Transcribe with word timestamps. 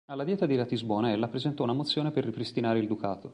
Alla 0.07 0.23
Dieta 0.23 0.47
di 0.47 0.55
Ratisbona 0.55 1.11
ella 1.11 1.27
presentò 1.27 1.63
una 1.63 1.73
mozione 1.73 2.09
per 2.09 2.25
ripristinare 2.25 2.79
il 2.79 2.87
Ducato. 2.87 3.29